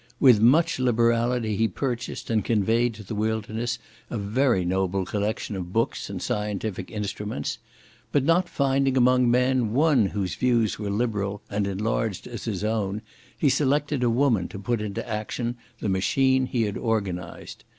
[0.19, 3.77] With much liberality he purchased and conveyed to the wilderness
[4.09, 7.59] a very noble collection of books and scientific instruments;
[8.11, 13.03] but not finding among men one whose views were liberal and enlarged as his own,
[13.37, 17.63] he selected a woman to put into action the machine he had organized.